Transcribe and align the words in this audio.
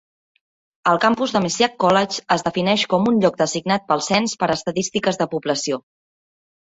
El 0.91 0.99
campus 1.03 1.33
del 1.35 1.43
Messiah 1.43 1.69
College 1.83 2.25
es 2.37 2.45
defineix 2.49 2.85
com 2.95 3.05
un 3.11 3.21
lloc 3.25 3.37
designat 3.43 3.85
pel 3.93 4.05
cens 4.09 4.35
per 4.41 4.49
a 4.51 4.57
estadístiques 4.59 5.21
de 5.25 5.29
població. 5.35 5.81